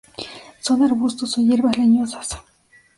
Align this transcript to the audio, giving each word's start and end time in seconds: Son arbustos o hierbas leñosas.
Son 0.61 0.81
arbustos 0.81 1.37
o 1.37 1.41
hierbas 1.41 1.77
leñosas. 1.77 2.29